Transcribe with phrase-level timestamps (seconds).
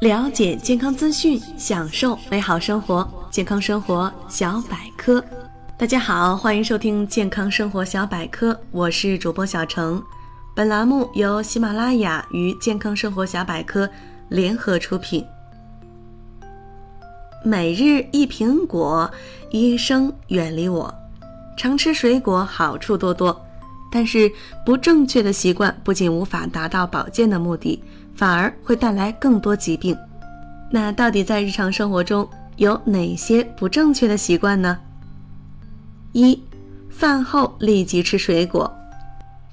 [0.00, 3.06] 了解健康资讯，享受美好生活。
[3.30, 5.22] 健康生活小百科，
[5.76, 10.02] 大家好，欢迎收听健康生活小百科，我是主播小程。
[10.56, 13.86] 本栏目由喜马拉雅与健康生活小百科
[14.30, 15.22] 联合出品。
[17.44, 19.08] 每日一苹果，
[19.50, 20.92] 医生远离我。
[21.58, 23.38] 常吃水果好处多多，
[23.92, 24.32] 但是
[24.64, 27.82] 不正确的习惯不仅无法达到保健的目的，
[28.20, 29.96] 反而会带来更多疾病。
[30.70, 34.78] 那到底在日常生活中有哪些不正确的习惯呢？
[36.12, 36.38] 一、
[36.90, 38.70] 饭后立即吃水果。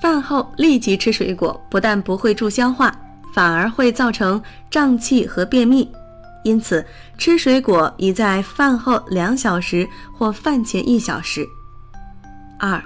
[0.00, 2.94] 饭后立即吃水果，不但不会助消化，
[3.34, 5.90] 反而会造成胀气和便秘。
[6.44, 6.86] 因此，
[7.18, 11.44] 吃水果宜在饭后两小时或饭前一小时。
[12.60, 12.80] 二，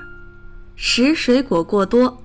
[0.74, 2.22] 食水果过多，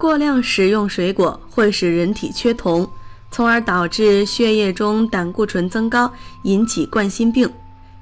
[0.00, 2.88] 过量食用水果会使人体缺铜，
[3.30, 6.10] 从而导致血液中胆固醇增高，
[6.44, 7.46] 引起冠心病。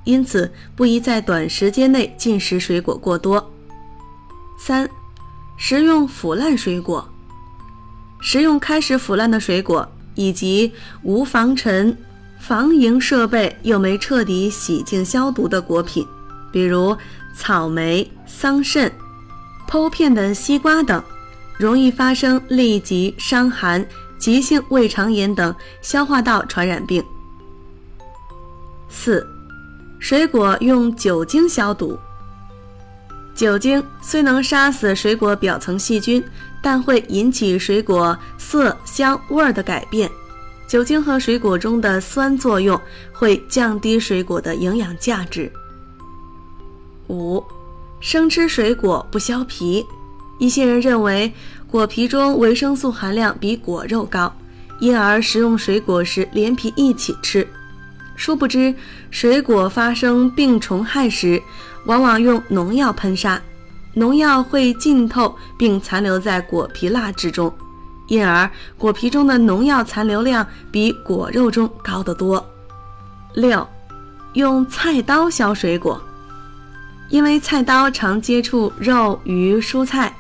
[0.05, 3.53] 因此，不宜在短时间内进食水果过多。
[4.56, 4.89] 三，
[5.56, 7.05] 食用腐烂水果，
[8.20, 10.72] 食用开始腐烂的水果，以及
[11.03, 11.98] 无防尘、
[12.39, 16.06] 防蝇设备又没彻底洗净消毒的果品。
[16.53, 16.97] 比如
[17.37, 18.89] 草莓、桑葚、
[19.69, 21.03] 剖片的西瓜等，
[21.59, 27.05] 容易发生痢疾、伤寒、急性胃肠炎等消化道传染病。
[28.89, 29.27] 四、
[29.98, 31.98] 水果用酒精消毒。
[33.34, 36.25] 酒精虽能杀死水果表层细菌，
[36.62, 40.11] 但会引起水果色、香、味的改变。
[40.67, 42.78] 酒精和水果中的酸作用
[43.12, 45.50] 会降低水果的营养价值。
[47.09, 47.43] 五，
[48.00, 49.87] 生吃水果不削皮。
[50.39, 51.33] 一些人认为
[51.70, 54.33] 果皮中维生素含量比果肉高，
[54.81, 57.47] 因而食用水果时连皮一起吃。
[58.17, 58.75] 殊不知，
[59.11, 61.42] 水果发生病虫害时，
[61.86, 63.41] 往往用农药喷杀，
[63.94, 67.53] 农药会浸透并残留在果皮蜡质中，
[68.06, 72.44] 因而果皮中的农药残留量比果肉中高得多。
[73.34, 73.66] 六，
[74.32, 76.00] 用菜刀削水果。
[77.10, 80.15] 因为菜刀常接触肉、鱼、蔬菜，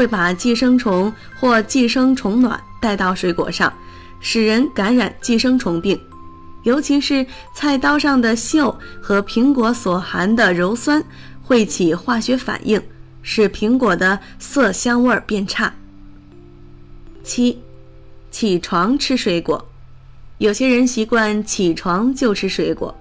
[0.00, 3.70] 会把寄生虫或寄生虫卵带到水果上，
[4.18, 6.00] 使人感染寄生虫病。
[6.62, 11.04] 尤其是菜刀上的锈和苹果所含的鞣酸
[11.42, 12.82] 会起化学反应，
[13.20, 15.70] 使苹果的色香味变差。
[17.22, 17.60] 七，
[18.30, 19.62] 起床吃水果，
[20.38, 22.96] 有些人习惯起床就吃水果。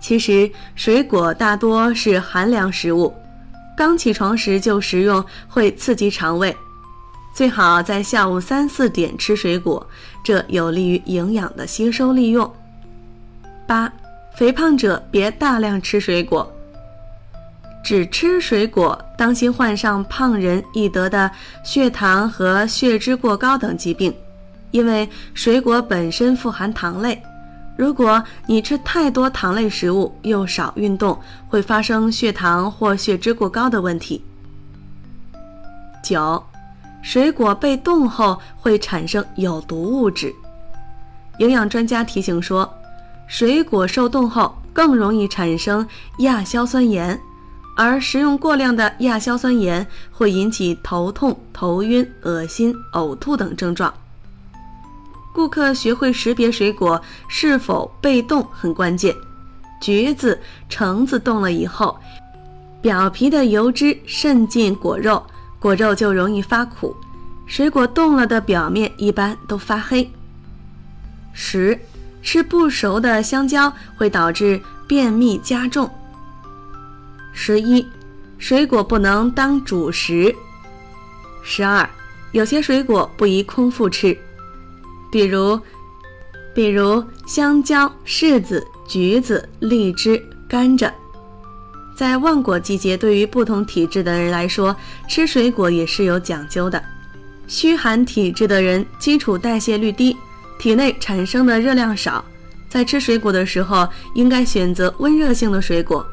[0.00, 3.14] 其实，水果大多是寒凉食物，
[3.76, 6.56] 刚起床时就食用会刺激肠胃。
[7.34, 9.86] 最好在下午三四点吃水果，
[10.24, 12.50] 这有利于营养的吸收利用。
[13.66, 13.92] 八，
[14.34, 16.50] 肥胖者别大量吃水果，
[17.84, 21.30] 只吃水果，当心患上胖人易得的
[21.62, 24.14] 血糖和血脂过高等疾病，
[24.70, 27.22] 因为水果本身富含糖类。
[27.76, 34.24] 如果你吃太多糖类食物又少运动，会发生血糖或血脂过高的问题。
[36.02, 36.42] 九，
[37.02, 40.34] 水果被冻后会产生有毒物质。
[41.38, 42.72] 营养专家提醒说，
[43.26, 45.86] 水果受冻后更容易产生
[46.20, 47.20] 亚硝酸盐，
[47.76, 53.92] 而食用过量的亚硝酸盐会引起头痛、头晕、恶心、呕吐等症状。
[55.36, 56.98] 顾客学会识别水果
[57.28, 59.14] 是否被冻很关键。
[59.82, 61.94] 橘子、橙子冻了以后，
[62.80, 65.22] 表皮的油脂渗进果肉，
[65.60, 66.96] 果肉就容易发苦。
[67.44, 70.10] 水果冻了的表面一般都发黑。
[71.34, 71.78] 十，
[72.22, 75.86] 吃不熟的香蕉会导致便秘加重。
[77.34, 77.86] 十一，
[78.38, 80.34] 水果不能当主食。
[81.42, 81.86] 十二，
[82.32, 84.18] 有些水果不宜空腹吃。
[85.16, 85.58] 比如，
[86.54, 90.92] 比如香蕉、柿子、橘子、荔枝、甘蔗，
[91.96, 94.76] 在旺果季节，对于不同体质的人来说，
[95.08, 96.84] 吃水果也是有讲究的。
[97.46, 100.14] 虚寒体质的人，基础代谢率低，
[100.58, 102.22] 体内产生的热量少，
[102.68, 106.06] 在吃水果的时候，应该选择温热性的水果。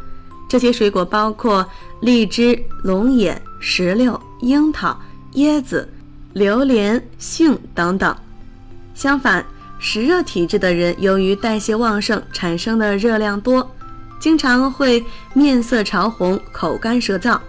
[0.48, 1.68] 这些水果包括
[2.00, 4.98] 荔枝、龙眼、石榴、樱桃、
[5.34, 5.92] 椰子、
[6.32, 8.16] 榴莲、杏等等。
[8.94, 9.46] 相反，
[9.80, 13.70] 湿热体质的人，由于代谢旺盛产生的热量多，
[14.20, 15.04] 经常会
[15.34, 17.40] 面色潮红、口干舌燥。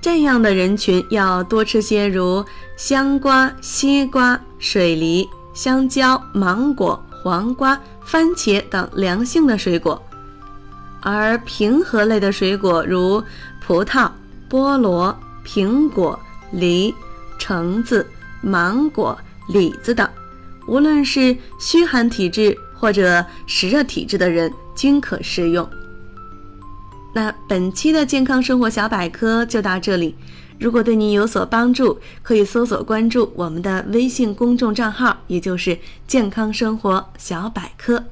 [0.00, 2.44] 这样的人群要多吃些如
[2.76, 10.00] 香瓜、西瓜、水梨、香蕉、芒果、黄瓜、番茄等凉性的水果，
[11.00, 13.22] 而平和类的水果如
[13.66, 14.10] 葡萄、
[14.50, 16.18] 菠萝、苹果、
[16.52, 16.94] 梨、
[17.38, 18.06] 橙子、
[18.42, 20.06] 芒果、李子等，
[20.66, 25.68] 无论是虚寒体质或者湿热体质的人均可适用。
[27.14, 30.14] 那本期的健康生活小百科就到这里。
[30.58, 38.04] 如果对您有所帮助，可以搜索关注我们的微信公众账号，也就是“健康生活小百科”。